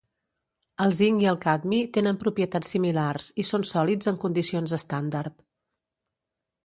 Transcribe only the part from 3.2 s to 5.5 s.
i són sòlids en condicions estàndard.